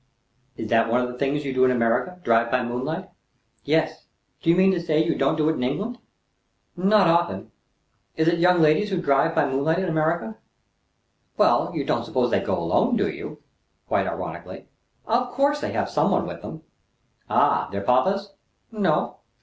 [0.57, 3.07] "Is that one of the things you do in America drive by moonlight?"
[3.63, 4.07] "Yes.
[4.41, 5.99] Do you mean to say you don't do it in England?"
[6.75, 7.51] "Not often.
[8.15, 10.37] Is it young ladies who drive by moonlight in America?"
[11.37, 13.43] "Well, you don't suppose they go alone, do you?"
[13.87, 14.69] quite ironically.
[15.05, 16.63] "Of course they have some one with them."
[17.29, 17.69] "Ah!
[17.71, 18.33] Their papas?"
[18.71, 19.17] "No."